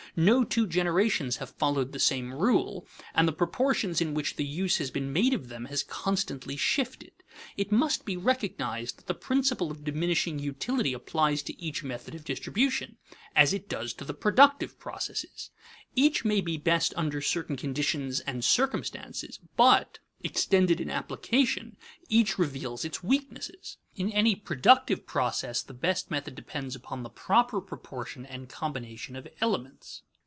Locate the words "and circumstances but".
18.19-19.99